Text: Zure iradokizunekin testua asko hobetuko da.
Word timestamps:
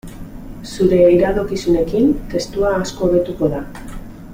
Zure 0.75 1.01
iradokizunekin 1.17 2.09
testua 2.35 2.75
asko 2.79 3.09
hobetuko 3.09 3.53
da. 3.57 3.65